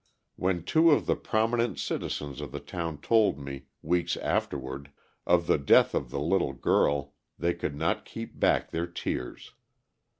[0.35, 4.89] When two of the prominent citizens of the town told me, weeks afterward,
[5.27, 9.53] of the death of the little girl, they could not keep back their tears.